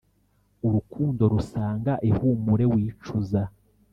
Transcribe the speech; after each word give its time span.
urukundo 0.67 1.21
rusanga 1.33 1.91
ihumure 2.09 2.65
wicuza: 2.73 3.41